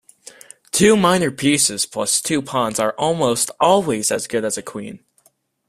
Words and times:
Two 0.71 0.97
minor 0.97 1.29
pieces 1.29 1.85
plus 1.85 2.23
two 2.23 2.41
pawns 2.41 2.79
are 2.79 2.95
almost 2.97 3.51
always 3.59 4.09
as 4.09 4.25
good 4.25 4.43
as 4.43 4.57
a 4.57 4.63
queen. 4.63 5.05